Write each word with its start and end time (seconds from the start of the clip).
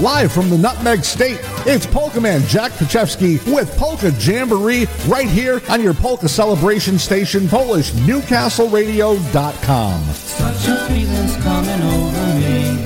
live 0.00 0.32
from 0.32 0.48
the 0.48 0.56
Nutmeg 0.56 1.04
State. 1.04 1.38
It's 1.66 1.84
Polka 1.86 2.18
Man 2.20 2.40
Jack 2.46 2.70
Pachewski 2.72 3.38
with 3.54 3.76
Polka 3.76 4.10
Jamboree 4.18 4.86
right 5.06 5.28
here 5.28 5.60
on 5.68 5.82
your 5.82 5.92
Polka 5.94 6.28
Celebration 6.28 6.98
Station, 6.98 7.42
PolishNewcastleRadio.com. 7.42 10.02
Such 10.14 10.68
a 10.68 10.76
feeling's 10.86 11.36
coming 11.36 11.82
over 11.82 12.34
me. 12.40 12.78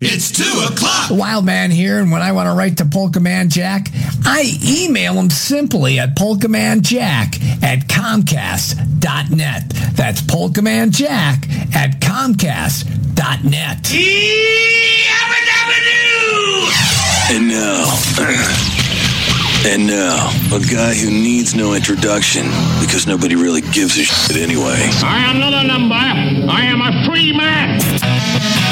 It's 0.00 0.32
two 0.32 0.42
o'clock. 0.42 0.43
The 1.14 1.20
Wild 1.20 1.44
Man 1.44 1.70
here, 1.70 2.00
and 2.00 2.10
when 2.10 2.22
I 2.22 2.32
want 2.32 2.48
to 2.48 2.54
write 2.54 2.78
to 2.78 2.84
Polka 2.84 3.20
Man 3.20 3.48
Jack, 3.48 3.88
I 4.24 4.58
email 4.66 5.12
him 5.14 5.30
simply 5.30 6.00
at 6.00 6.16
polkamanjack 6.16 7.62
at 7.62 7.86
comcast.net. 7.86 9.68
That's 9.94 10.22
polkamanjack 10.22 11.76
at 11.76 12.00
comcast.net. 12.00 13.94
And 17.30 17.48
now, 17.48 17.94
and 19.70 19.86
now, 19.86 20.30
a 20.52 20.58
guy 20.68 20.94
who 20.94 21.12
needs 21.12 21.54
no 21.54 21.74
introduction 21.74 22.46
because 22.80 23.06
nobody 23.06 23.36
really 23.36 23.60
gives 23.60 23.96
a 23.98 24.02
shit 24.02 24.36
anyway. 24.36 24.90
I 25.04 25.30
am 25.30 25.38
not 25.38 25.54
a 25.54 25.62
number. 25.62 25.94
I 25.94 26.62
am 26.62 26.80
a 26.80 27.06
free 27.06 27.32
man. 27.36 28.63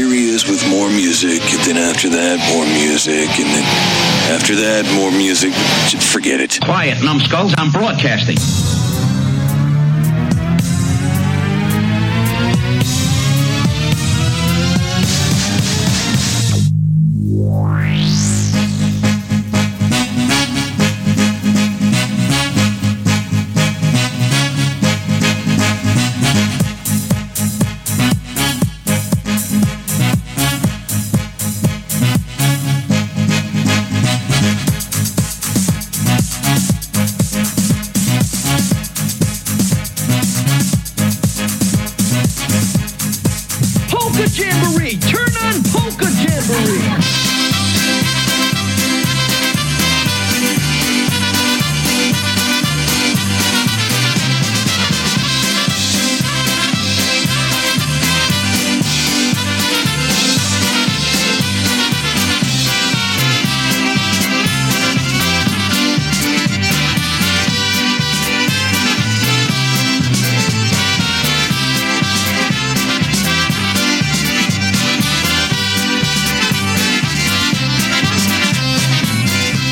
Here 0.00 0.08
he 0.08 0.30
is 0.30 0.48
with 0.48 0.66
more 0.70 0.88
music, 0.88 1.42
and 1.52 1.60
then 1.66 1.76
after 1.76 2.08
that, 2.08 2.38
more 2.54 2.64
music, 2.64 3.28
and 3.38 3.46
then 3.52 4.32
after 4.32 4.56
that, 4.56 4.90
more 4.96 5.10
music. 5.10 5.52
Forget 6.00 6.40
it. 6.40 6.58
Quiet, 6.64 7.04
numbskulls. 7.04 7.52
I'm 7.58 7.70
broadcasting. 7.70 8.79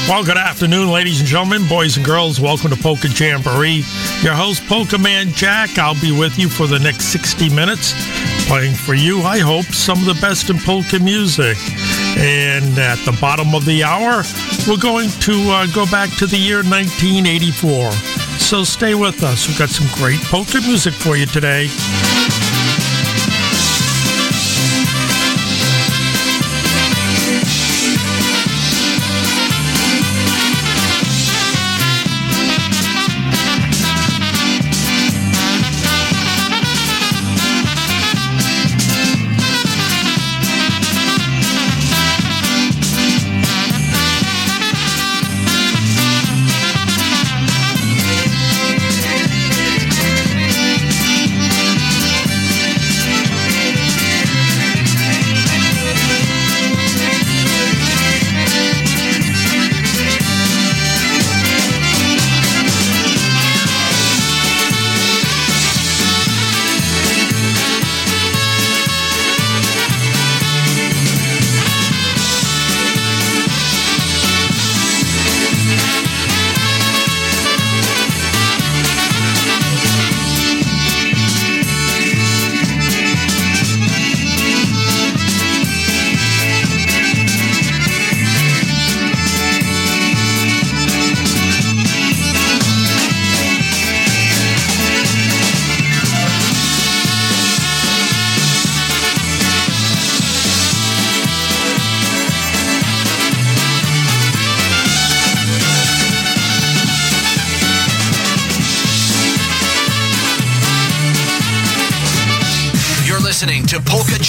Well, 0.09 0.25
good 0.25 0.39
afternoon, 0.39 0.91
ladies 0.91 1.21
and 1.21 1.29
gentlemen, 1.29 1.69
boys 1.69 1.99
and 1.99 2.07
girls. 2.07 2.41
Welcome 2.41 2.71
to 2.71 2.77
Polka 2.77 3.09
Jamboree. 3.09 3.85
Your 4.23 4.33
host, 4.33 4.65
Polka 4.67 4.97
Man 4.97 5.29
Jack. 5.33 5.77
I'll 5.77 6.01
be 6.01 6.19
with 6.19 6.39
you 6.39 6.49
for 6.49 6.67
the 6.67 6.79
next 6.79 7.13
60 7.13 7.51
minutes, 7.51 7.93
playing 8.49 8.73
for 8.73 8.95
you, 8.95 9.21
I 9.21 9.41
hope, 9.41 9.67
some 9.67 9.99
of 9.99 10.07
the 10.07 10.19
best 10.19 10.49
in 10.49 10.57
polka 10.61 10.99
music. 10.99 11.59
And 12.17 12.79
at 12.79 12.97
the 13.05 13.17
bottom 13.21 13.55
of 13.55 13.67
the 13.67 13.85
hour, 13.85 14.23
we're 14.67 14.81
going 14.81 15.11
to 15.11 15.33
uh, 15.51 15.67
go 15.75 15.85
back 15.91 16.09
to 16.17 16.27
the 16.27 16.39
year 16.39 16.63
1984. 16.63 17.93
So 18.41 18.65
stay 18.65 18.95
with 18.95 19.23
us. 19.23 19.47
We've 19.47 19.59
got 19.59 19.69
some 19.69 19.89
great 19.93 20.21
polka 20.23 20.63
music 20.63 20.95
for 20.95 21.19
you 21.19 21.27
today. 21.27 21.69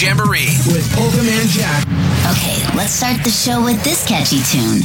Jamboree 0.00 0.56
with 0.72 0.90
Polka 0.94 1.22
Man 1.22 1.46
Jack. 1.48 1.84
Okay, 2.32 2.64
let's 2.74 2.90
start 2.90 3.22
the 3.22 3.28
show 3.28 3.62
with 3.62 3.84
this 3.84 4.02
catchy 4.06 4.40
tune. 4.44 4.80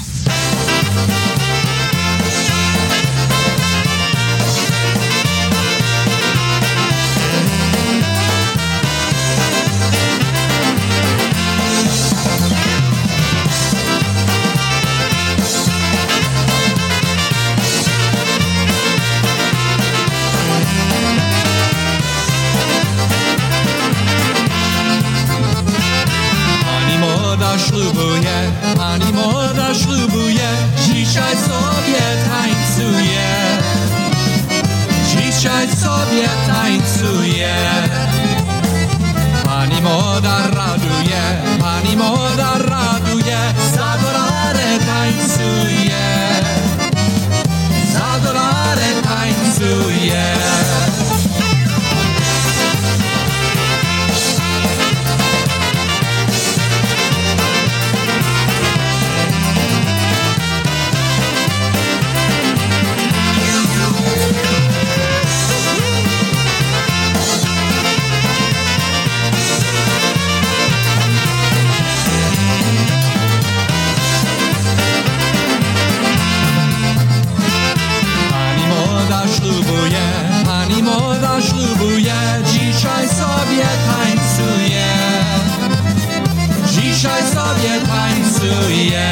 Dzisiaj 87.06 87.24
sobie 87.24 87.81
tańcuje. 87.88 89.06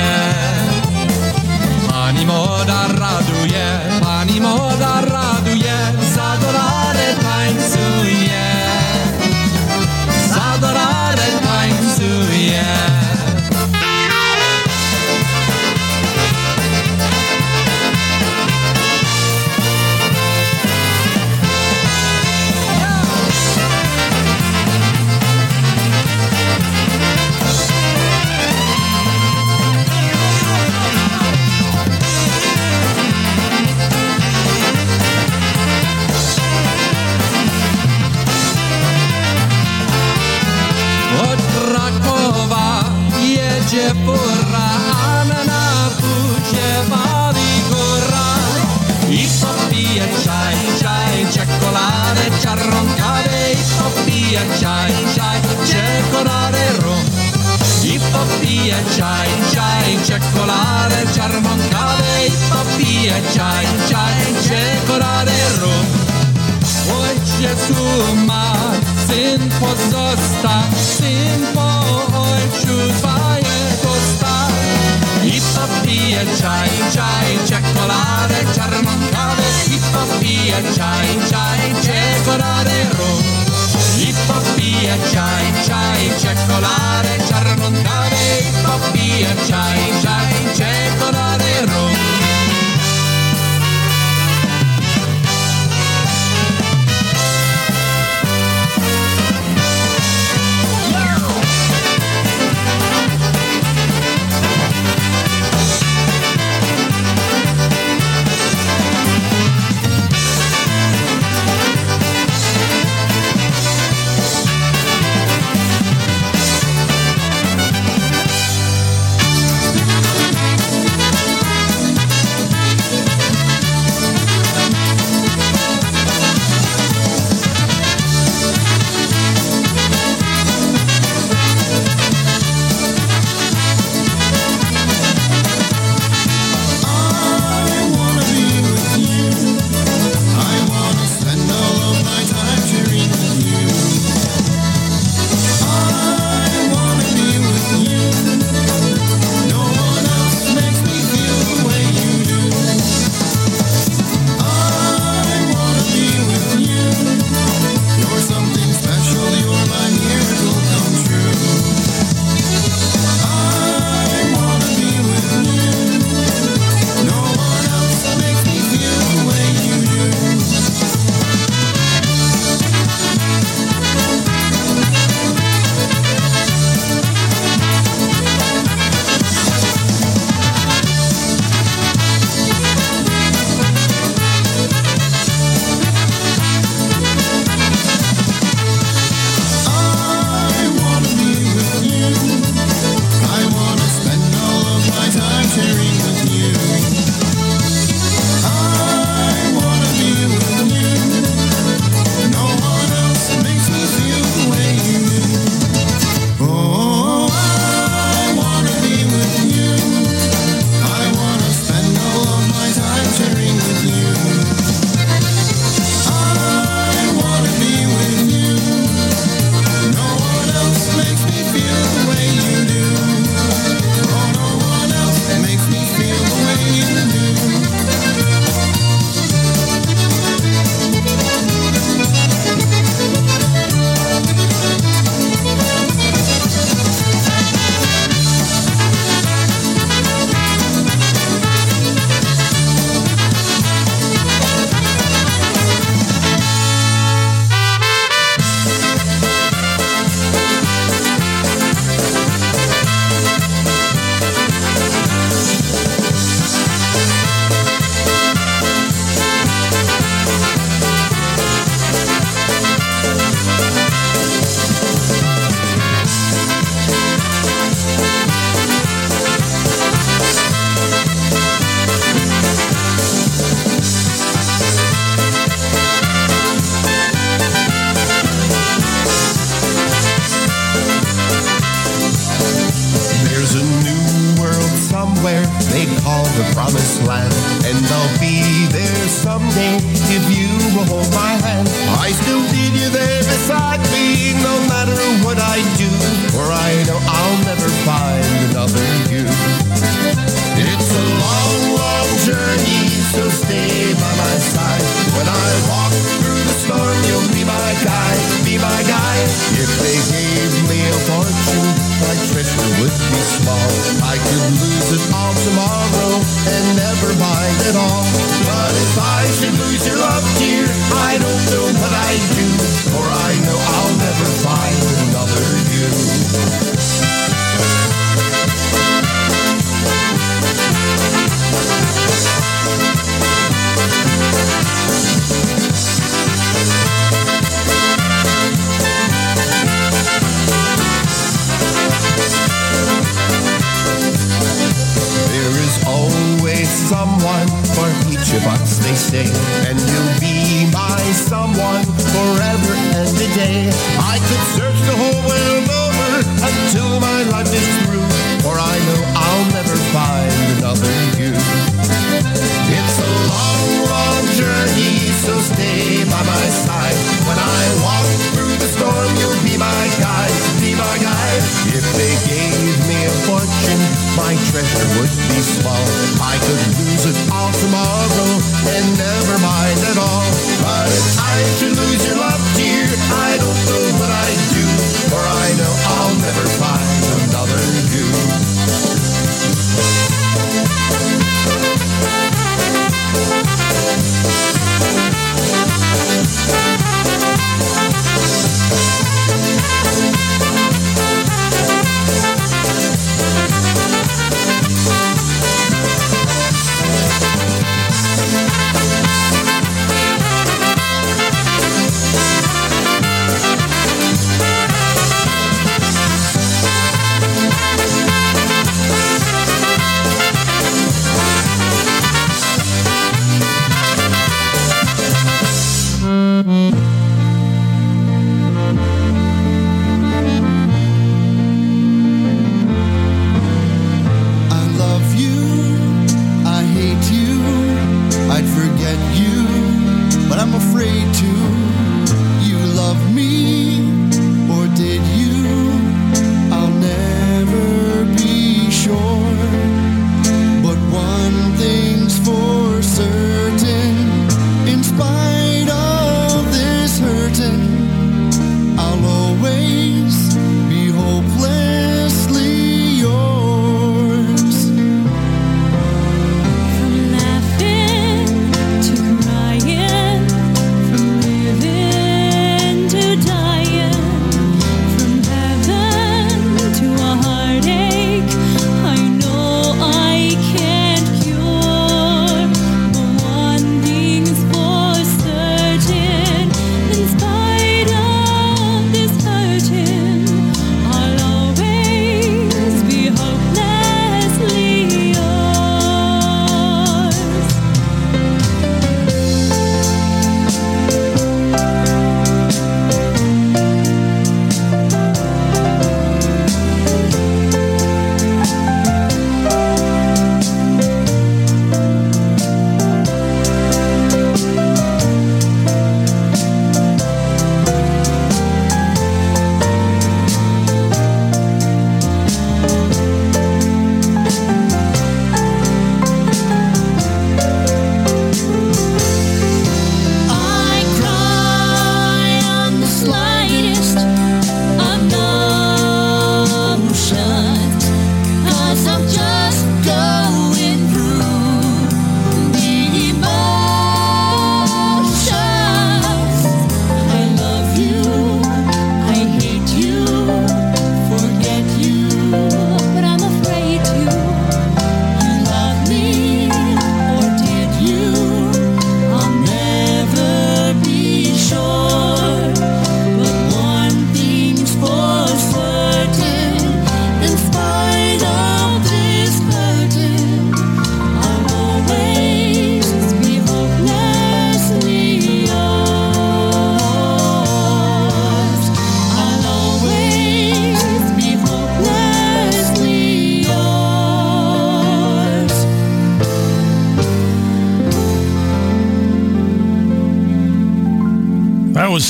Pani 1.90 2.26
młoda 2.26 2.88
raduje, 2.88 3.80
pani 4.02 4.42
młoda 4.42 5.02
raduje, 5.02 5.23
porra 44.06 44.68
anana 45.18 45.62
buce 46.00 46.68
bavi 46.90 47.52
corra 47.70 48.28
i 49.10 49.28
poppi 49.40 49.98
e 49.98 50.08
c'hai 50.24 50.58
c'hai 50.80 51.28
c'è 51.28 51.46
colare 51.60 52.30
c'è 52.40 52.56
roncare 52.70 53.52
i 53.52 53.64
poppi 53.78 54.34
e 54.34 54.46
c'hai 54.60 54.94
c'hai 55.16 55.42
c'è 55.64 56.02
colare 56.12 56.64
ron 56.80 57.06
i 57.84 58.00
poppi 58.12 58.70
e 58.70 58.84
c'hai 58.96 59.30
c'hai 59.52 60.00
c'è 60.02 60.20
colare 60.34 61.06
c'è 61.12 61.28
roncare 61.30 62.26
i 62.26 62.34
poppi 62.50 63.06
e 63.08 63.22
c'hai 63.34 63.68
c'hai 63.88 64.34
c'è 64.48 64.80
colare 64.88 65.36
ron 65.60 66.12
Oi 66.86 67.22
Gesù 67.40 68.14
ma 68.26 68.52
sin 69.08 69.48
pozosta 69.60 70.68
sin 70.76 71.48
pozosta 71.54 71.73
popije 76.14 76.38
czaj, 76.38 76.70
czaj, 76.94 77.48
czekoladę, 77.48 78.54
czarną 78.56 78.92
kawę. 79.12 79.44
I 79.68 79.80
popije 79.94 80.74
czaj, 80.76 81.08
czaj, 81.30 81.74
czekoladę, 81.84 82.84
rum. 82.98 83.24
I 84.00 84.14
popije 84.28 84.98
czaj, 85.14 85.46
czaj, 85.68 86.10
czekoladę, 86.22 87.28
czarną 87.30 87.84
kawę. 87.84 88.40
I 88.40 88.66
popije 88.66 89.36
czaj, 89.48 89.80
czaj, 90.04 90.34
czekoladę, 90.58 91.23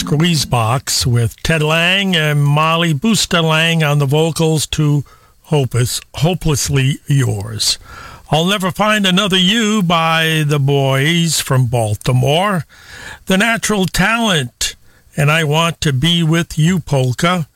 Squeezebox 0.03 1.05
with 1.05 1.41
Ted 1.43 1.63
Lang 1.63 2.13
and 2.13 2.43
Molly 2.43 2.91
Booster 2.91 3.39
Lang 3.39 3.83
on 3.83 3.99
the 3.99 4.05
vocals 4.05 4.67
to 4.67 5.05
Hopeless, 5.43 6.01
Hopelessly 6.15 6.99
Yours. 7.07 7.79
I'll 8.29 8.43
Never 8.43 8.69
Find 8.69 9.07
Another 9.07 9.37
You 9.37 9.81
by 9.81 10.43
the 10.45 10.59
boys 10.59 11.39
from 11.39 11.67
Baltimore. 11.67 12.65
The 13.27 13.37
Natural 13.37 13.85
Talent 13.85 14.75
and 15.15 15.31
I 15.31 15.45
Want 15.45 15.79
to 15.81 15.93
Be 15.93 16.21
With 16.21 16.59
You 16.59 16.79
Polka. 16.79 17.47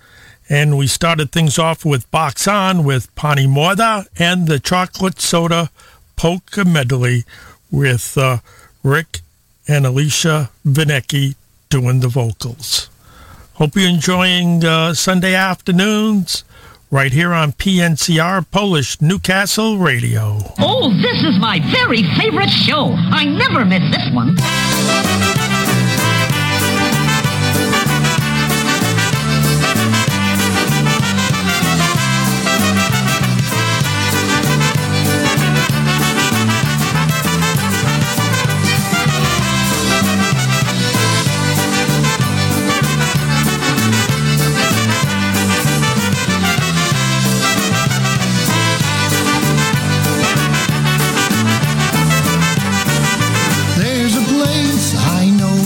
And 0.47 0.77
we 0.77 0.87
started 0.87 1.33
things 1.33 1.59
off 1.59 1.83
with 1.83 2.09
Box 2.11 2.47
On 2.47 2.85
with 2.85 3.13
Pani 3.15 3.45
Moda 3.45 4.07
and 4.17 4.47
the 4.47 4.59
Chocolate 4.59 5.19
Soda 5.19 5.69
Polka 6.15 6.63
Medley 6.63 7.25
with 7.69 8.17
uh, 8.17 8.37
Rick 8.83 9.19
and 9.67 9.85
Alicia 9.85 10.49
Vinecki 10.65 11.35
doing 11.69 11.99
the 11.99 12.07
vocals. 12.07 12.89
Hope 13.55 13.75
you're 13.75 13.89
enjoying 13.89 14.63
uh, 14.63 14.93
Sunday 14.93 15.33
afternoons 15.33 16.43
right 16.91 17.11
here 17.11 17.33
on 17.33 17.51
PNCR 17.53 18.45
Polish 18.51 19.01
Newcastle 19.01 19.77
Radio. 19.77 20.39
Oh, 20.59 20.93
this 21.01 21.23
is 21.23 21.39
my 21.39 21.59
very 21.71 22.03
favorite 22.17 22.49
show. 22.49 22.91
I 22.93 23.25
never 23.25 23.65
miss 23.65 23.83
this 23.91 24.13
one. 24.13 24.35
Place. 54.37 54.93
I 54.95 55.29
know 55.31 55.56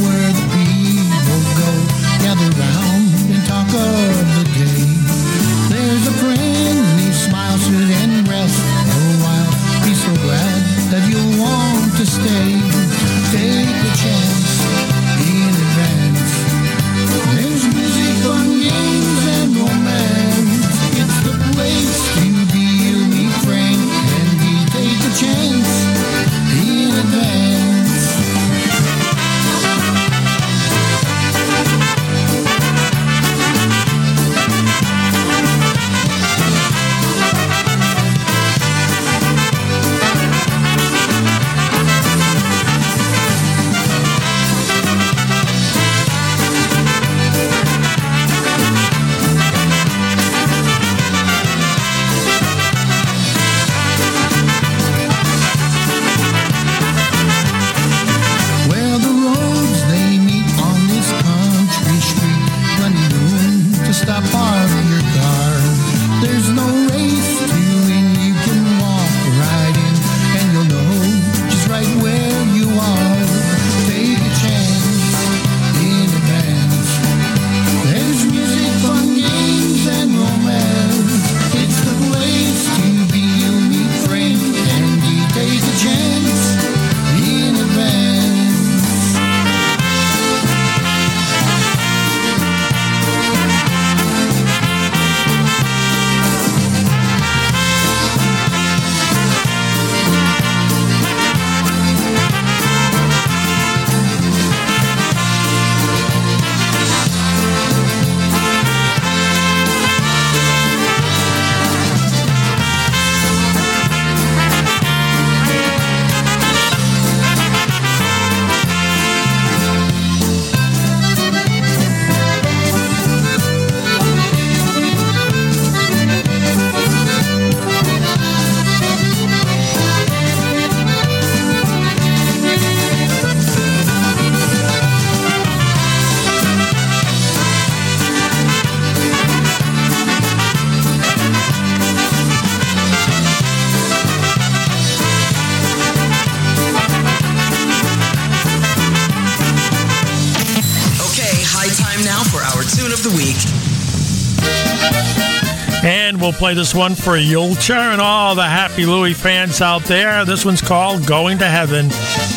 we'll 156.32 156.38
play 156.38 156.54
this 156.54 156.74
one 156.74 156.96
for 156.96 157.18
Julcia 157.18 157.92
and 157.92 158.00
all 158.00 158.36
the 158.36 158.48
Happy 158.48 158.86
Louie 158.86 159.14
fans 159.14 159.60
out 159.60 159.84
there. 159.84 160.24
This 160.24 160.46
one's 160.46 160.62
called 160.62 161.06
Going 161.06 161.38
to 161.40 161.46
Heaven 161.46 161.88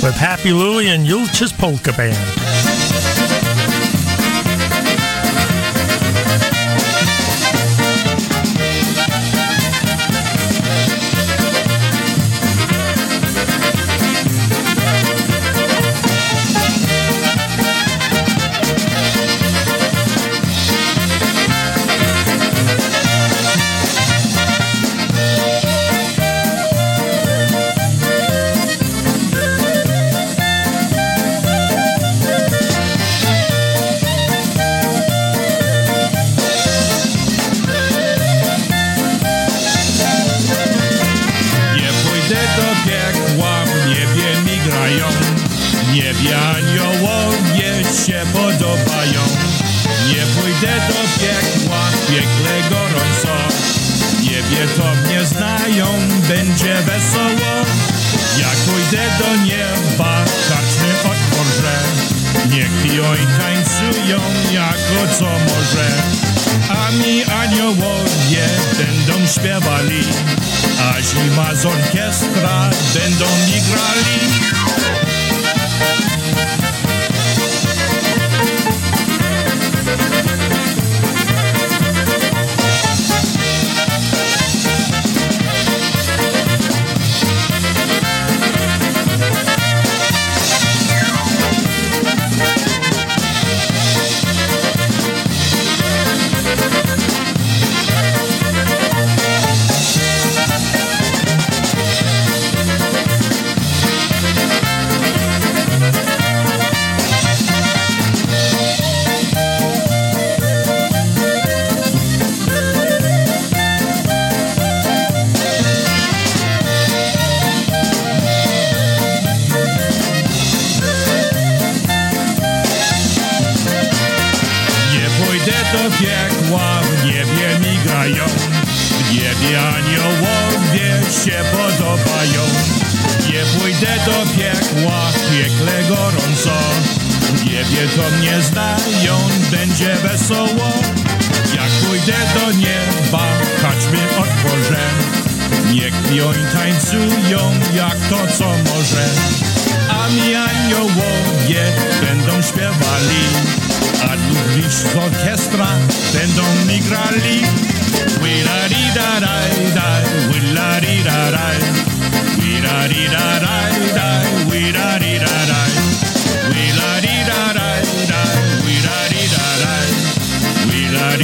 with 0.03 0.17
Happy 0.17 0.53
Louie 0.53 0.89
and 0.89 1.07
Julcia's 1.07 1.53
Polka 1.53 1.93
Band. 1.93 2.54
niech 62.65 62.95
joj 62.95 63.19
tańcują 63.39 64.21
jako 64.53 65.15
co 65.19 65.25
może. 65.25 65.89
A 66.69 66.91
mi 66.91 67.25
aniołowie 67.25 68.47
będą 68.79 69.27
śpiewali, 69.27 70.05
a 70.81 71.03
zima 71.03 71.55
z 71.55 71.67
orkiestra 71.67 72.71
będą 72.95 73.25
mi 73.25 73.61
grali. 73.61 75.04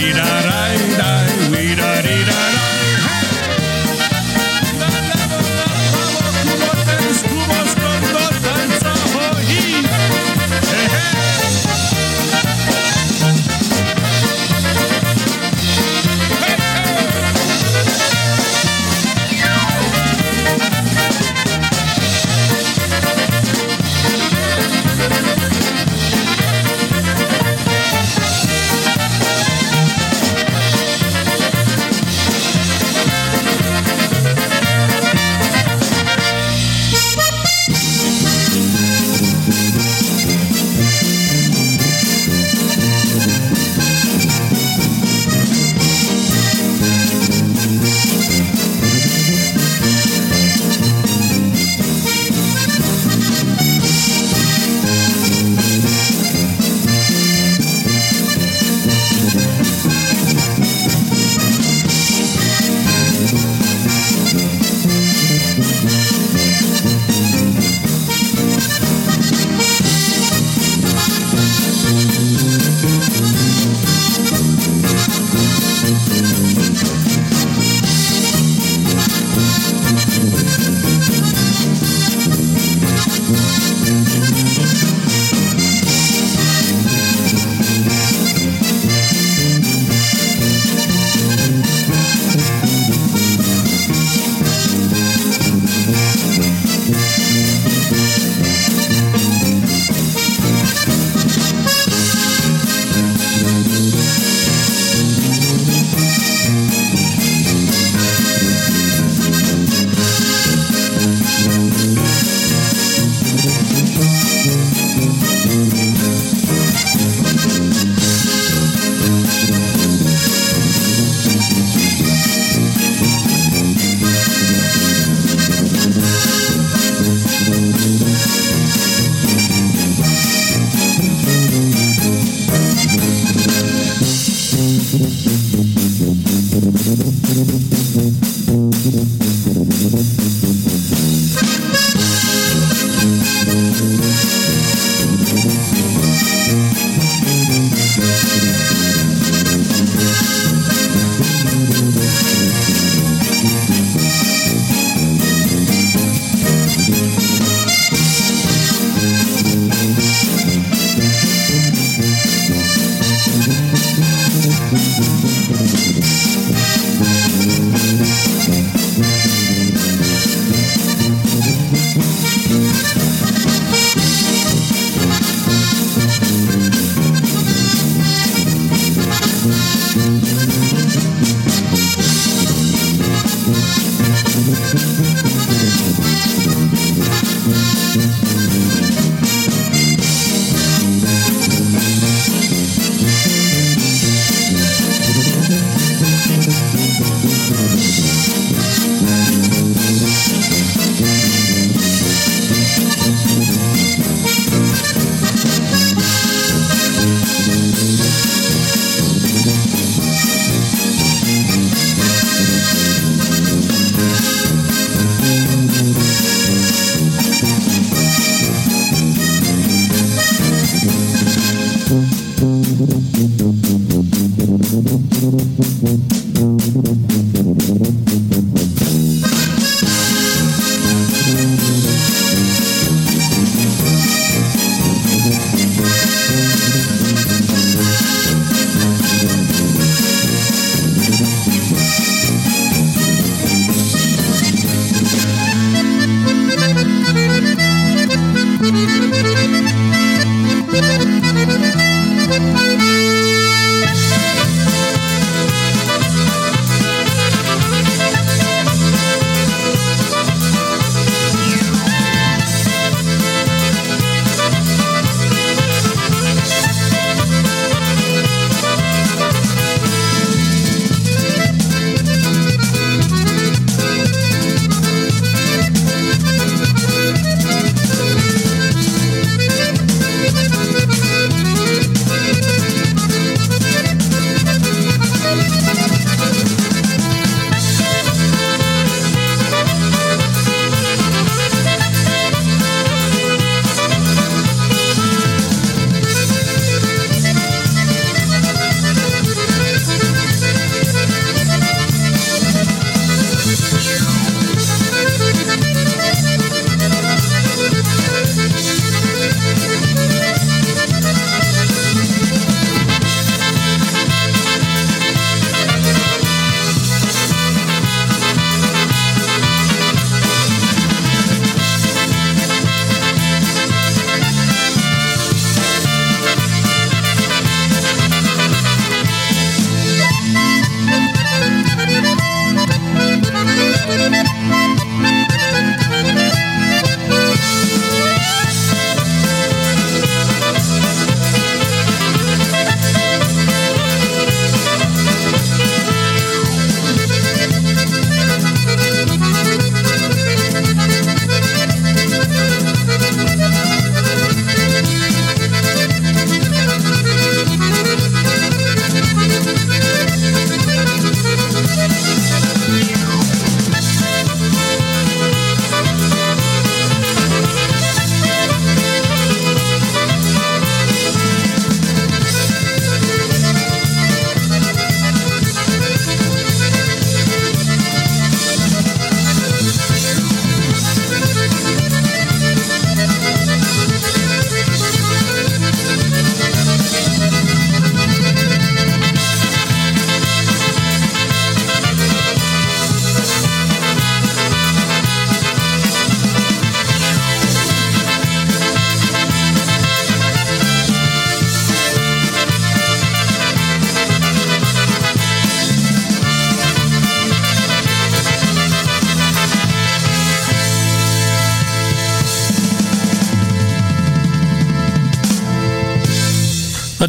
dee 0.00 0.12
da 0.14 0.28
dee 0.48 0.96
da 0.98 1.10
wee 1.52 1.74
da 1.76 1.90
da. 2.28 2.39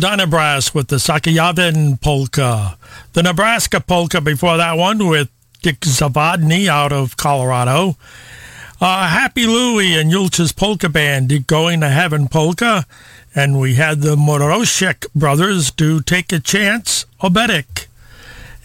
Donna 0.02 0.26
Brass 0.26 0.74
with 0.74 0.88
the 0.88 0.96
Sakayavin 0.96 2.02
polka. 2.02 2.76
The 3.14 3.22
Nebraska 3.22 3.80
polka 3.80 4.20
before 4.20 4.58
that 4.58 4.76
one 4.76 5.08
with 5.08 5.30
Dick 5.62 5.82
Zavadny 5.82 6.68
out 6.68 6.92
of 6.92 7.18
Colorado. 7.18 7.98
Uh, 8.82 9.08
Happy 9.08 9.46
Louie 9.46 9.96
and 9.96 10.10
Yulch's 10.10 10.54
Polka 10.54 10.90
Band 10.90 11.46
going 11.46 11.82
to 11.82 11.90
Heaven 11.90 12.28
Polka. 12.28 12.88
And 13.36 13.60
we 13.60 13.76
had 13.76 14.02
the 14.02 14.16
Moroshek 14.16 15.06
brothers 15.14 15.70
do 15.70 16.02
Take 16.02 16.34
a 16.34 16.40
Chance, 16.40 17.06
Obetic. 17.22 17.86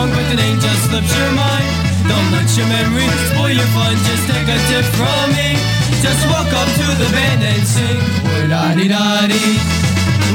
Song, 0.01 0.09
but 0.17 0.25
the 0.31 0.37
name 0.37 0.59
just 0.61 0.85
slips 0.89 1.13
your 1.19 1.33
mind. 1.33 1.67
Don't 2.09 2.31
let 2.33 2.49
your 2.57 2.67
memories 2.69 3.21
spoil 3.31 3.51
your 3.61 3.71
fun, 3.77 3.95
just 4.09 4.25
take 4.31 4.49
a 4.49 4.59
tip 4.69 4.85
from 4.97 5.27
me. 5.37 5.49
Just 6.05 6.23
walk 6.33 6.51
up 6.61 6.69
to 6.81 6.87
the 7.01 7.09
band 7.17 7.43
and 7.45 7.65
sing. 7.75 7.99
Woody-da-dee-da-dee. 8.25 9.57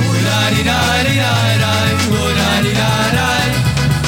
Woody-da-dee-da-dee-da-dee. 0.06 1.94
Woody-da-dee-da-dee. 2.14 3.54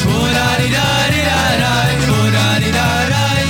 Woody-da-dee-da-dee-da-dee. 0.09 1.97
Woody-da-dee-da-dee. 2.13 3.49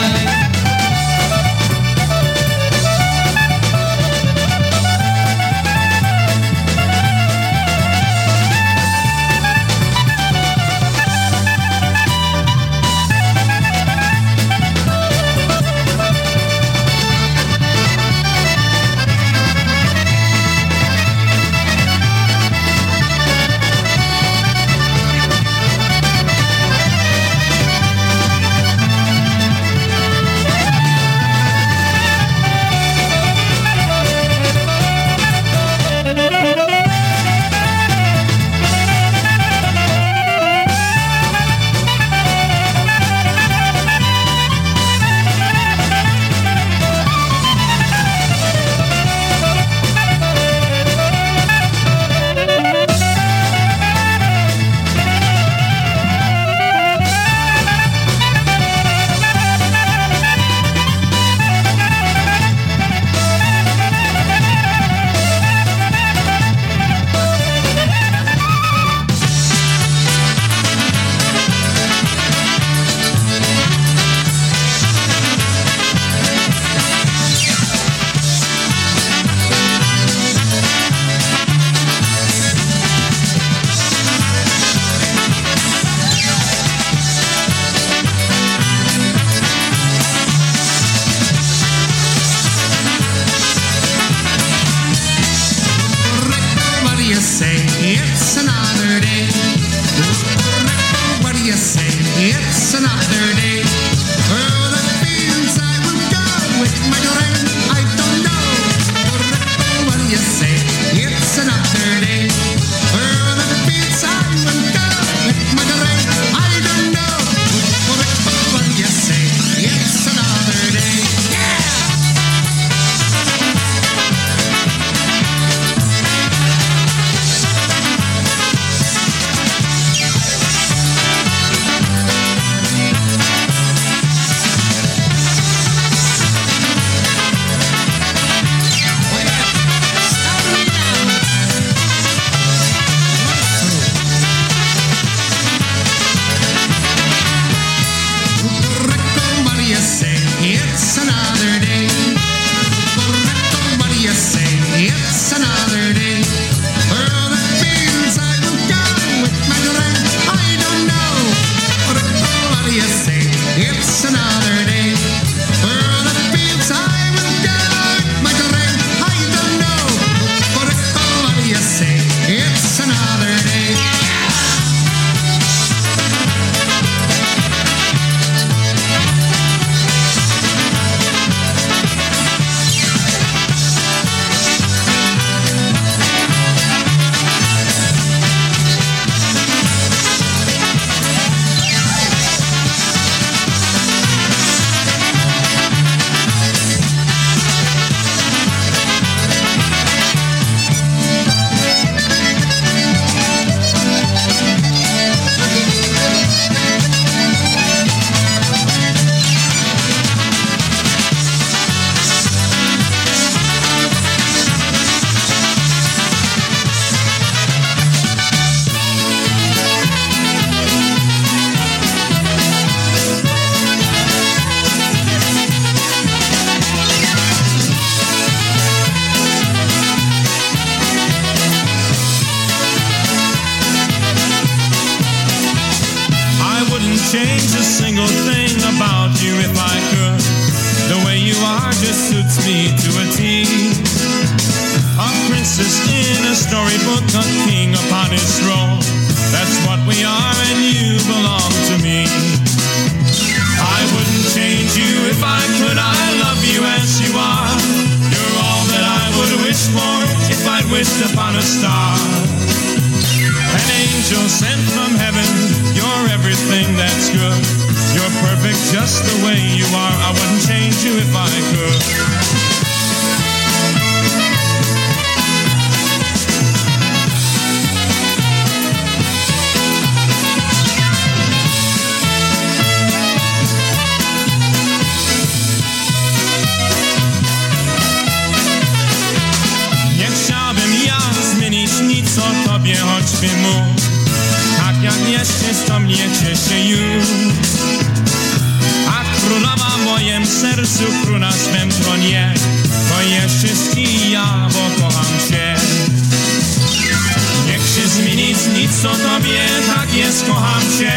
co 308.82 308.88
tobie, 308.88 309.40
tak 309.74 309.94
jest, 309.94 310.26
kocham 310.26 310.62
cię. 310.78 310.92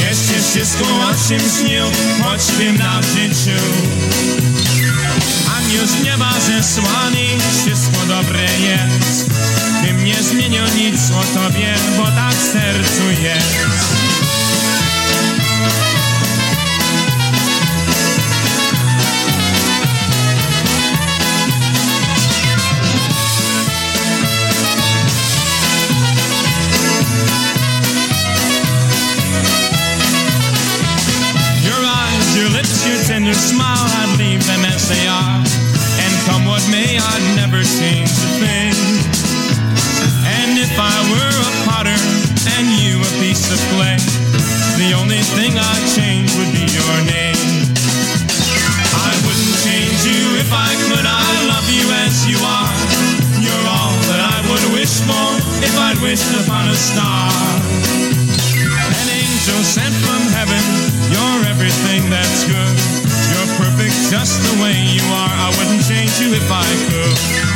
Jeszcze 0.00 0.50
wszystko 0.50 0.84
o 0.84 1.28
czym 1.28 1.38
śnił, 1.38 1.84
choćbym 2.22 2.76
na 2.76 3.02
życiu. 3.02 3.60
Anioł 5.56 5.86
nie 6.04 6.16
ma 6.16 6.32
zesłany, 6.40 7.26
wszystko 7.60 8.06
dobre 8.08 8.42
jest. 8.42 9.30
Bym 9.82 10.04
nie 10.04 10.22
zmienił 10.22 10.62
nic 10.76 11.00
o 11.10 11.38
tobie, 11.38 11.74
bo 11.96 12.04
tak 12.04 12.34
sercu 12.34 13.22
jest. 13.22 13.97
placed 56.18 56.46
upon 56.48 56.68
a 56.68 56.74
star. 56.74 57.30
An 58.90 59.08
angel 59.08 59.62
sent 59.62 59.94
from 59.94 60.22
heaven, 60.34 60.62
you're 61.12 61.50
everything 61.50 62.10
that's 62.10 62.44
good. 62.44 62.76
You're 63.30 63.56
perfect 63.56 63.94
just 64.10 64.40
the 64.42 64.62
way 64.62 64.74
you 64.74 65.02
are. 65.12 65.30
I 65.30 65.54
wouldn't 65.58 65.84
change 65.86 66.18
you 66.20 66.34
if 66.34 66.50
I 66.50 66.66
could. 66.90 67.47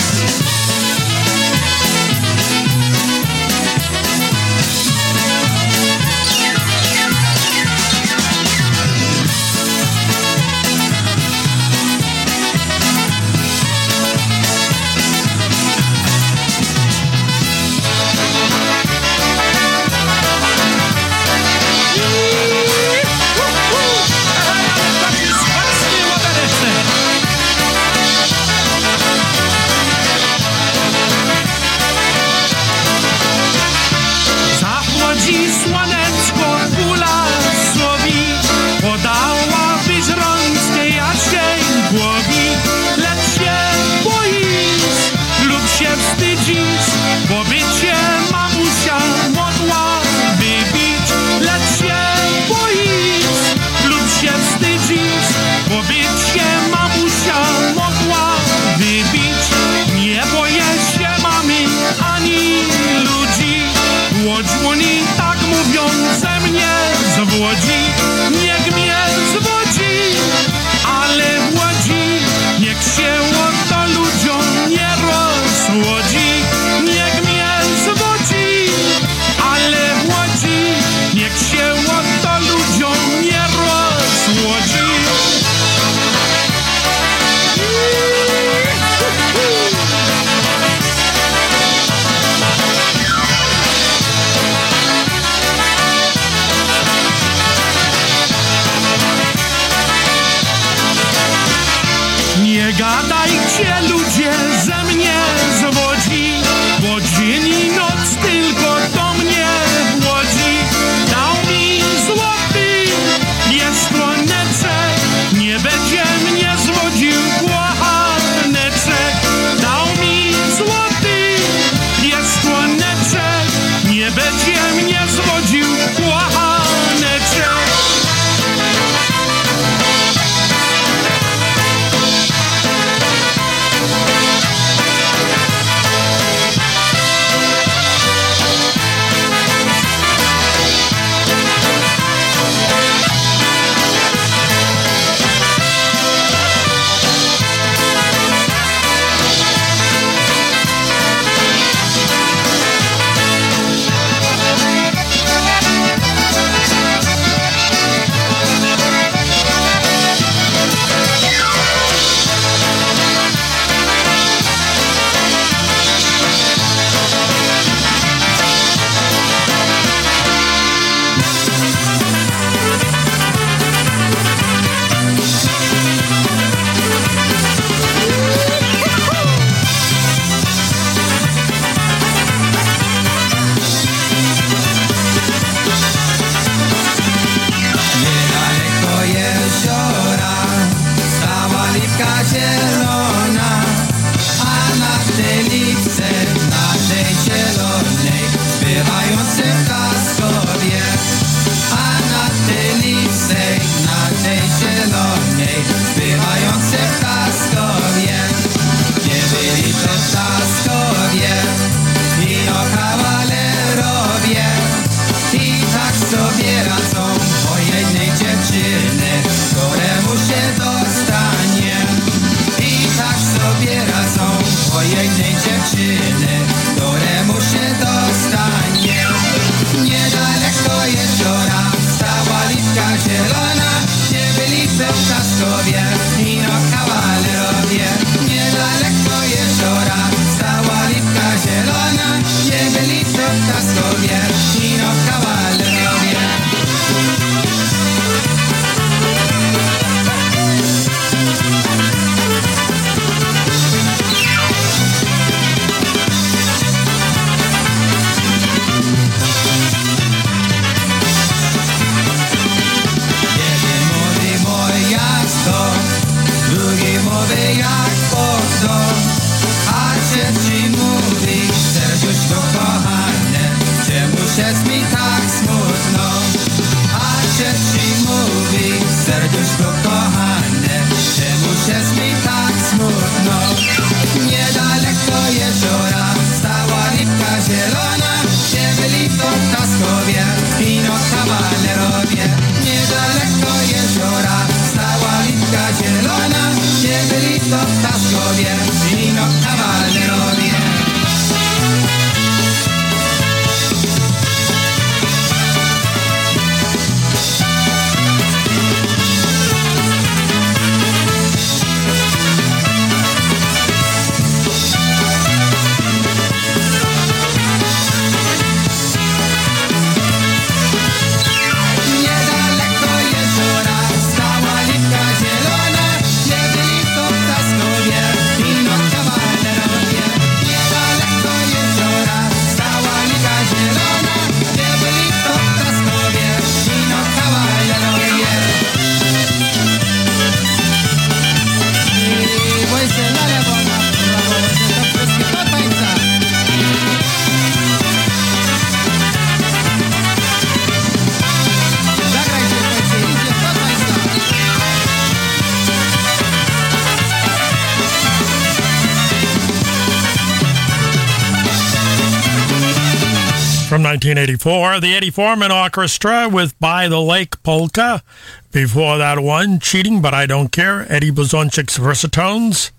1984, 364.44 364.80
the 364.80 364.96
Eddie 364.96 365.10
Forman 365.10 365.52
Orchestra 365.52 366.28
with 366.28 366.58
By 366.58 366.88
the 366.88 367.00
Lake 367.00 367.40
Polka. 367.44 368.02
Before 368.50 368.98
that 368.98 369.20
one, 369.20 369.60
Cheating 369.60 370.02
But 370.02 370.14
I 370.14 370.26
Don't 370.26 370.50
Care, 370.50 370.84
Eddie 370.92 371.12
Blazonczyk's 371.12 371.78
Versatones. 371.78 372.72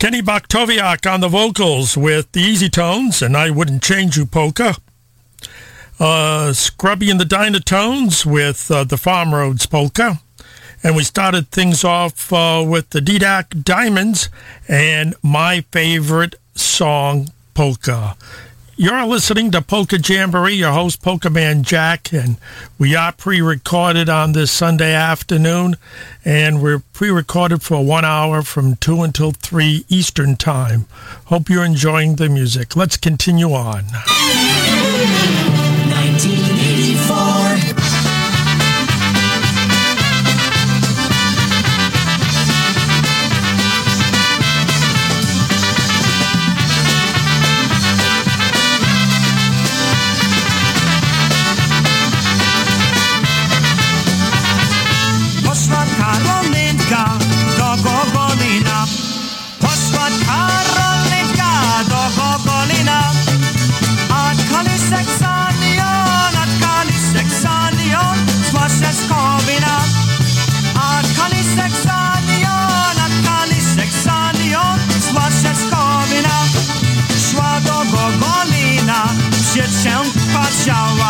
Kenny 0.00 0.20
Baktoviak 0.20 1.08
on 1.08 1.20
the 1.20 1.28
vocals 1.28 1.96
with 1.96 2.32
the 2.32 2.40
Easy 2.40 2.68
Tones 2.68 3.22
and 3.22 3.36
I 3.36 3.50
Wouldn't 3.50 3.84
Change 3.84 4.16
You 4.16 4.26
Polka. 4.26 4.74
Uh, 6.00 6.52
Scrubby 6.52 7.08
and 7.08 7.20
the 7.20 7.24
Dynatones 7.24 8.26
with 8.26 8.68
uh, 8.68 8.82
the 8.82 8.96
Farm 8.96 9.32
Roads 9.32 9.66
Polka. 9.66 10.18
And 10.82 10.96
we 10.96 11.04
started 11.04 11.50
things 11.50 11.84
off 11.84 12.32
uh, 12.32 12.64
with 12.66 12.90
the 12.90 13.00
Didac 13.00 13.62
Diamonds 13.62 14.28
and 14.66 15.14
my 15.22 15.60
favorite 15.70 16.34
song, 16.56 17.28
Polka. 17.54 18.16
You're 18.76 19.06
listening 19.06 19.52
to 19.52 19.62
Polka 19.62 19.98
Jamboree, 19.98 20.54
your 20.54 20.72
host, 20.72 21.00
Polkaman 21.00 21.62
Jack, 21.62 22.12
and 22.12 22.38
we 22.76 22.96
are 22.96 23.12
pre-recorded 23.12 24.08
on 24.08 24.32
this 24.32 24.50
Sunday 24.50 24.92
afternoon, 24.92 25.76
and 26.24 26.60
we're 26.60 26.80
pre-recorded 26.92 27.62
for 27.62 27.84
one 27.84 28.04
hour 28.04 28.42
from 28.42 28.74
2 28.74 29.02
until 29.02 29.30
3 29.30 29.84
Eastern 29.88 30.34
Time. 30.34 30.86
Hope 31.26 31.48
you're 31.48 31.64
enjoying 31.64 32.16
the 32.16 32.28
music. 32.28 32.74
Let's 32.74 32.96
continue 32.96 33.52
on. 33.52 33.84
show 80.64 81.03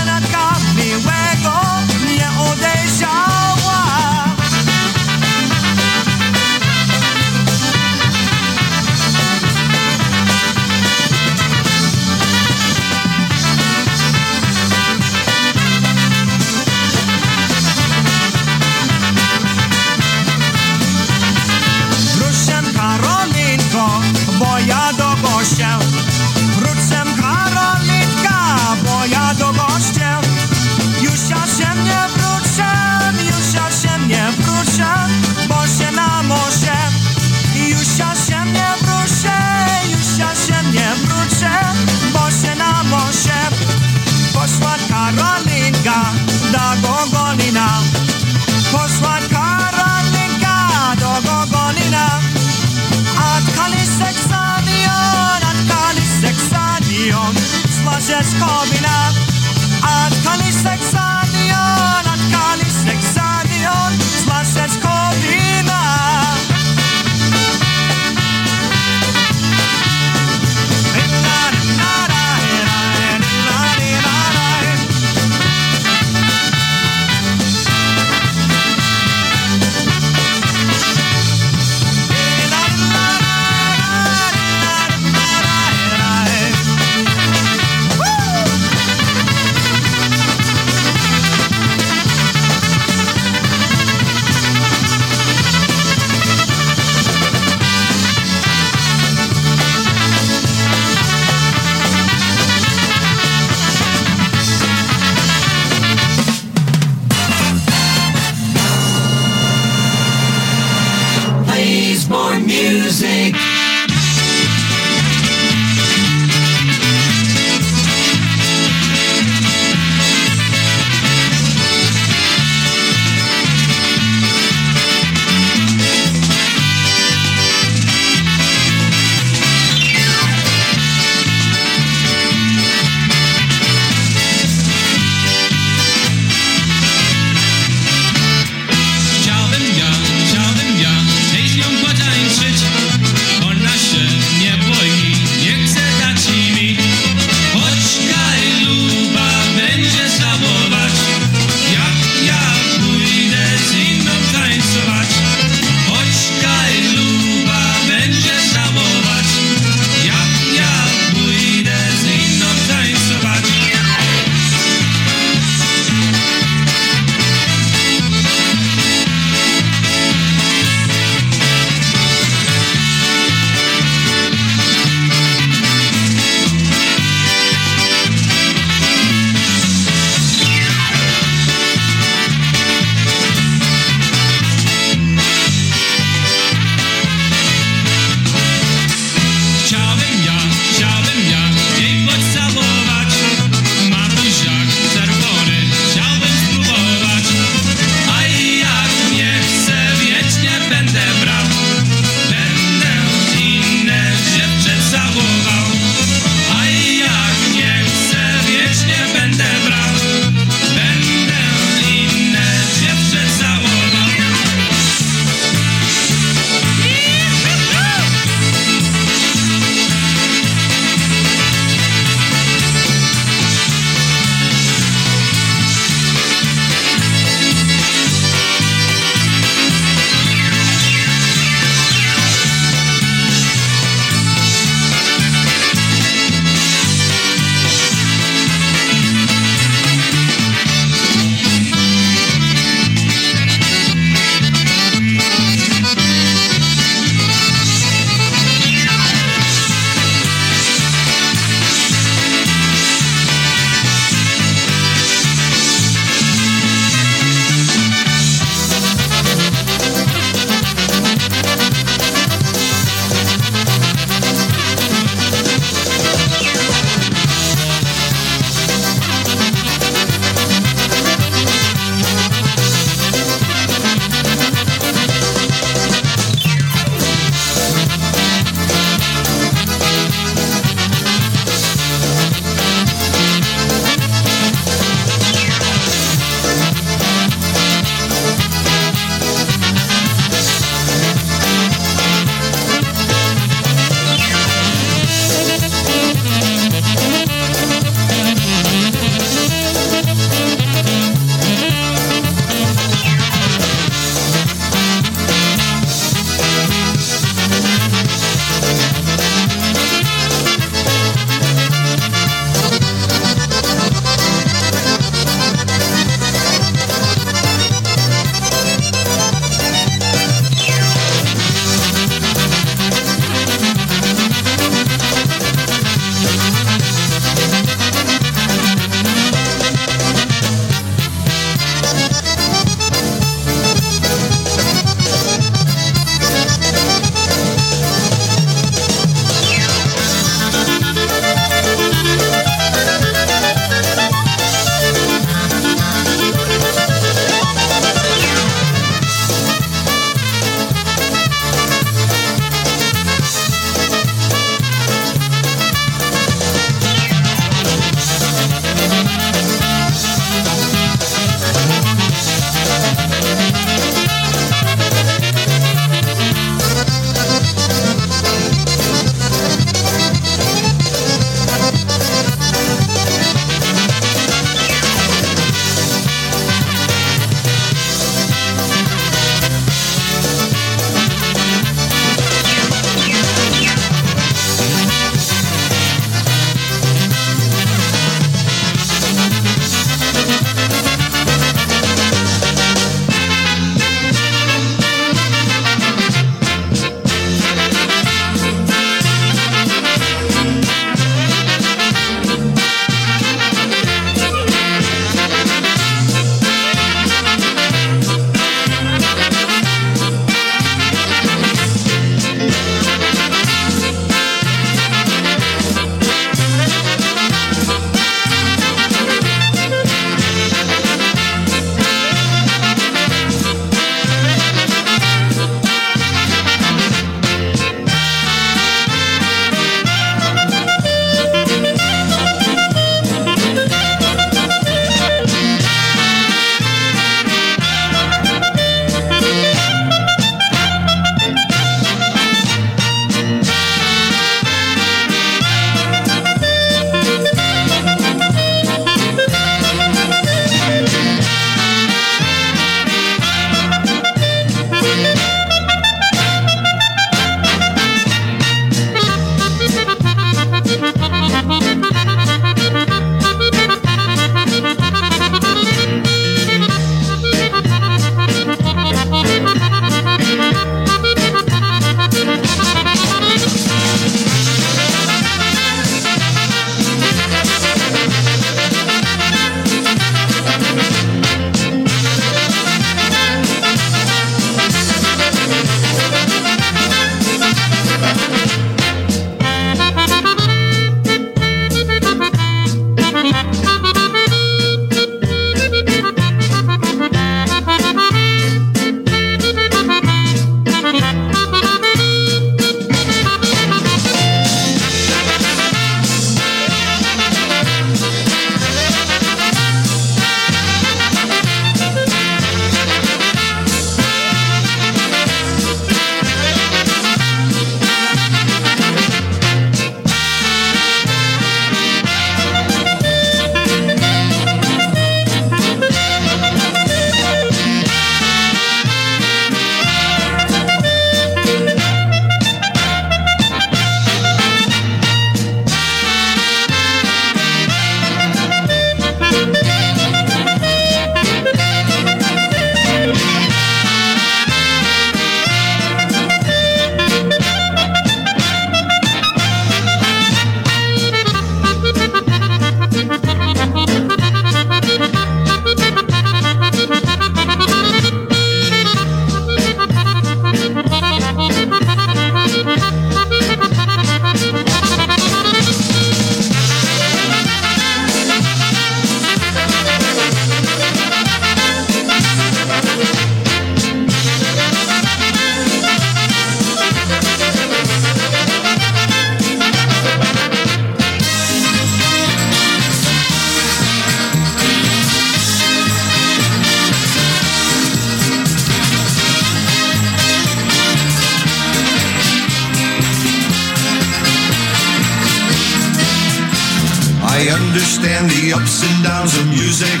and 598.80 599.04
downs 599.04 599.36
of 599.36 599.44
music. 599.52 600.00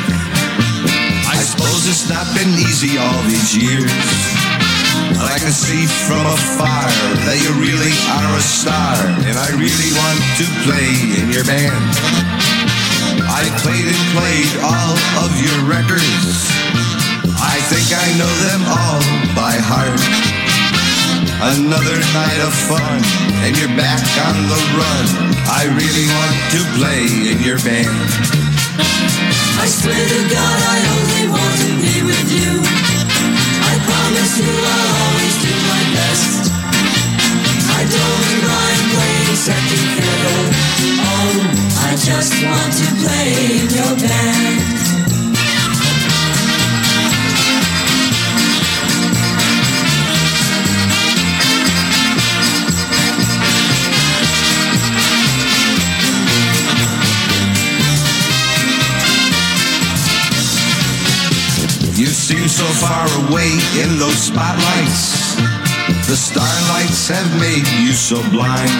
I 1.28 1.36
suppose 1.44 1.84
it's 1.84 2.08
not 2.08 2.24
been 2.32 2.48
easy 2.56 2.96
all 2.96 3.20
these 3.28 3.52
years. 3.52 3.92
But 5.12 5.28
I 5.28 5.36
can 5.36 5.52
see 5.52 5.84
from 6.08 6.24
afar 6.24 6.88
that 7.28 7.36
you 7.36 7.52
really 7.60 7.92
are 8.16 8.32
a 8.32 8.40
star, 8.40 8.96
and 9.28 9.36
I 9.36 9.52
really 9.60 9.92
want 9.92 10.20
to 10.40 10.44
play 10.64 10.88
in 11.20 11.28
your 11.28 11.44
band. 11.44 11.84
I 13.28 13.44
played 13.60 13.84
and 13.84 14.04
played 14.16 14.52
all 14.64 14.96
of 15.20 15.30
your 15.36 15.58
records. 15.68 16.48
I 17.36 17.60
think 17.68 17.92
I 17.92 18.08
know 18.16 18.32
them 18.48 18.62
all 18.72 19.04
by 19.36 19.52
heart. 19.60 20.00
Another 21.60 21.98
night 22.16 22.40
of 22.40 22.56
fun, 22.56 23.04
and 23.44 23.52
you're 23.52 23.76
back 23.76 24.00
on 24.24 24.36
the 24.48 24.60
run. 24.80 25.06
I 25.44 25.68
really 25.76 26.08
want 26.08 26.36
to 26.56 26.60
play 26.80 27.04
in 27.36 27.44
your 27.44 27.60
band. 27.60 28.41
I 29.62 29.66
swear 29.66 29.94
to 29.94 30.20
God, 30.28 30.58
I 30.74 30.78
only 30.90 31.24
want 31.30 31.54
to 31.62 31.70
be 31.78 32.02
with 32.02 32.28
you. 32.34 32.50
I 33.62 33.74
promise 33.86 34.34
you 34.42 34.50
I'll 34.50 34.94
always 35.06 35.34
do 35.38 35.54
my 35.70 35.82
best. 35.94 36.50
I 37.70 37.82
don't 37.86 38.30
mind 38.42 38.82
playing 38.90 39.36
second 39.38 39.84
fiddle. 39.94 40.46
Oh, 40.98 41.30
I 41.78 41.94
just 41.94 42.34
want 42.42 42.72
to 42.74 42.88
play 43.06 43.28
in 43.54 43.70
your 43.70 43.94
band. 44.02 44.71
Seem 62.32 62.48
so 62.48 62.64
far 62.80 63.04
away 63.28 63.52
in 63.82 63.98
those 63.98 64.32
spotlights. 64.32 65.36
The 66.08 66.16
starlights 66.16 67.08
have 67.08 67.28
made 67.38 67.66
you 67.84 67.92
so 67.92 68.16
blind. 68.30 68.72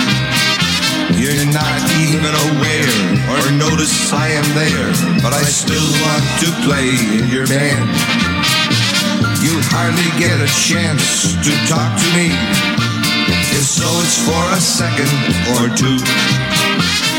You're 1.21 1.45
not 1.53 1.81
even 2.01 2.33
aware 2.49 2.97
or 3.29 3.45
notice 3.61 4.13
I 4.13 4.29
am 4.29 4.49
there, 4.57 4.89
but 5.21 5.35
I 5.35 5.45
still 5.45 5.85
want 6.01 6.25
to 6.41 6.49
play 6.65 6.97
in 7.19 7.29
your 7.29 7.47
band. 7.47 7.85
You 9.45 9.53
hardly 9.69 10.09
get 10.17 10.41
a 10.41 10.49
chance 10.49 11.37
to 11.45 11.53
talk 11.69 11.93
to 11.93 12.09
me. 12.17 12.33
If 13.53 13.65
so, 13.69 13.89
it's 14.01 14.17
for 14.25 14.45
a 14.57 14.61
second 14.61 15.13
or 15.61 15.69
two. 15.77 16.52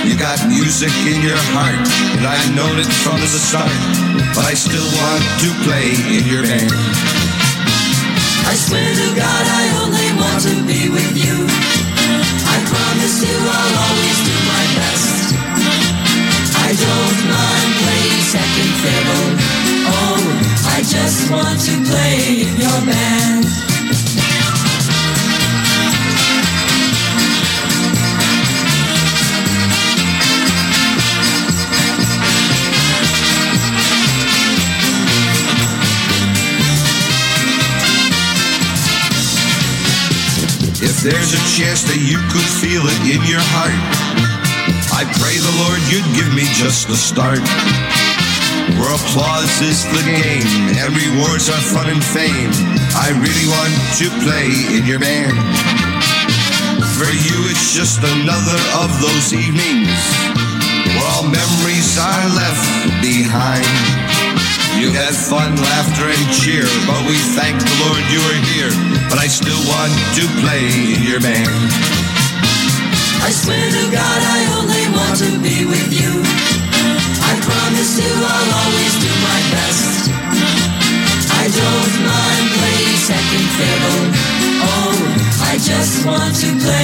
You 0.03 0.19
got 0.19 0.35
music 0.51 0.91
in 1.07 1.23
your 1.23 1.39
heart, 1.55 1.79
and 2.19 2.27
I've 2.27 2.51
known 2.51 2.75
it 2.75 2.91
from 3.07 3.15
the 3.23 3.39
start. 3.39 3.71
But 4.35 4.43
I 4.43 4.53
still 4.53 4.83
want 4.99 5.23
to 5.39 5.49
play 5.63 5.95
in 6.11 6.27
your 6.27 6.43
band. 6.43 6.75
I 8.43 8.53
swear 8.59 8.83
to 8.83 9.07
God, 9.15 9.43
I 9.47 9.63
only 9.79 10.09
want 10.19 10.43
to 10.43 10.55
be 10.67 10.91
with 10.91 11.15
you. 11.15 11.47
I 11.47 12.57
promise 12.67 13.15
you 13.23 13.31
I'll 13.31 13.75
always 13.79 14.19
do 14.27 14.35
my 14.43 14.65
best. 14.75 15.25
I 16.51 16.69
don't 16.75 17.19
mind 17.31 17.71
playing 17.79 18.23
second 18.27 18.71
fiddle. 18.83 19.27
Oh, 19.87 20.19
I 20.67 20.83
just 20.83 21.31
want 21.31 21.59
to 21.63 21.73
play 21.87 22.43
in 22.43 22.51
your 22.59 22.79
band. 22.91 23.72
If 40.83 40.99
there's 40.99 41.31
a 41.31 41.39
chance 41.55 41.87
that 41.87 41.95
you 42.03 42.19
could 42.27 42.43
feel 42.59 42.83
it 42.83 42.99
in 43.07 43.23
your 43.23 43.39
heart, 43.55 43.71
I 44.91 45.07
pray 45.15 45.39
the 45.39 45.55
Lord 45.63 45.79
you'd 45.87 46.03
give 46.11 46.27
me 46.35 46.43
just 46.59 46.91
the 46.91 46.99
start. 46.99 47.39
Where 48.75 48.91
applause 48.91 49.47
is 49.63 49.87
the 49.95 50.03
game 50.03 50.43
and 50.75 50.91
rewards 50.91 51.47
are 51.47 51.63
fun 51.71 51.87
and 51.87 52.03
fame. 52.03 52.51
I 52.99 53.15
really 53.15 53.47
want 53.47 53.71
to 54.03 54.11
play 54.27 54.51
in 54.75 54.83
your 54.83 54.99
band. 54.99 55.39
For 56.99 57.07
you, 57.07 57.37
it's 57.47 57.71
just 57.71 58.03
another 58.03 58.59
of 58.83 58.91
those 58.99 59.31
evenings 59.31 59.95
where 60.99 61.07
all 61.15 61.23
memories 61.23 61.95
are 61.95 62.27
left 62.35 62.67
behind. 62.99 63.63
You 64.75 64.91
had 64.91 65.15
fun, 65.15 65.55
laughter, 65.55 66.11
and 66.11 66.25
cheer, 66.35 66.67
but 66.83 66.99
we 67.07 67.15
thank 67.39 67.55
the 67.55 67.75
Lord 67.87 68.03
you 68.11 68.19
are 68.19 68.41
here. 68.51 69.02
But 69.13 69.21
I 69.21 69.27
still 69.27 69.61
want 69.69 69.93
to 70.17 70.25
play 70.41 70.65
in 70.97 71.05
your 71.05 71.21
band. 71.21 71.45
I 73.21 73.29
swear 73.29 73.61
to 73.61 73.85
God, 73.93 74.19
I 74.25 74.39
only 74.57 74.85
want 74.89 75.21
to 75.21 75.37
be 75.37 75.69
with 75.69 75.93
you. 75.93 76.17
I 77.21 77.37
promise 77.45 77.93
you 78.01 78.09
I'll 78.09 78.53
always 78.65 78.93
do 79.05 79.13
my 79.21 79.39
best. 79.53 80.09
I 81.29 81.45
don't 81.45 81.93
mind 82.09 82.45
playing 82.57 82.97
second 83.05 83.45
fiddle. 83.53 84.01
Oh, 84.65 84.97
I 85.45 85.61
just 85.61 86.07
want 86.09 86.33
to 86.41 86.49
play 86.65 86.83